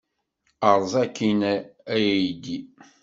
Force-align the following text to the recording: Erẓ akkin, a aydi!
Erẓ 0.71 0.93
akkin, 1.03 1.39
a 1.51 1.55
aydi! 1.93 2.57